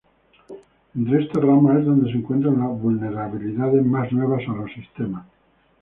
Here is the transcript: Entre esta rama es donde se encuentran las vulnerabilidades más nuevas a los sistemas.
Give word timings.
Entre 0.95 1.21
esta 1.25 1.39
rama 1.39 1.77
es 1.77 1.85
donde 1.85 2.11
se 2.11 2.17
encuentran 2.17 2.57
las 2.57 2.69
vulnerabilidades 2.69 3.85
más 3.85 4.11
nuevas 4.11 4.41
a 4.49 4.53
los 4.53 4.73
sistemas. 4.73 5.27